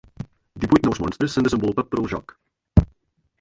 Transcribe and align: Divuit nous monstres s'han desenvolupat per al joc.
Divuit 0.63 0.87
nous 0.87 0.97
monstres 1.03 1.29
s'han 1.35 1.47
desenvolupat 1.49 1.91
per 1.93 2.01
al 2.01 2.09
joc. 2.15 2.35